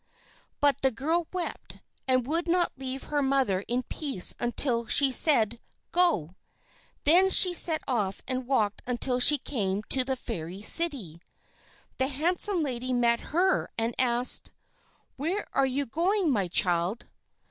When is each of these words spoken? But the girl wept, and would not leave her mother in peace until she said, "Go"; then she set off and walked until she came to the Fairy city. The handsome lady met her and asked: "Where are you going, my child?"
But 0.59 0.81
the 0.81 0.89
girl 0.89 1.27
wept, 1.31 1.77
and 2.07 2.25
would 2.25 2.47
not 2.47 2.71
leave 2.75 3.03
her 3.03 3.21
mother 3.21 3.63
in 3.67 3.83
peace 3.83 4.33
until 4.39 4.87
she 4.87 5.11
said, 5.11 5.61
"Go"; 5.91 6.37
then 7.03 7.29
she 7.29 7.53
set 7.53 7.83
off 7.87 8.23
and 8.27 8.47
walked 8.47 8.81
until 8.87 9.19
she 9.19 9.37
came 9.37 9.83
to 9.89 10.03
the 10.03 10.15
Fairy 10.15 10.63
city. 10.63 11.21
The 11.99 12.07
handsome 12.07 12.63
lady 12.63 12.93
met 12.93 13.19
her 13.29 13.69
and 13.77 13.93
asked: 13.99 14.51
"Where 15.17 15.45
are 15.53 15.67
you 15.67 15.85
going, 15.85 16.31
my 16.31 16.47
child?" 16.47 17.07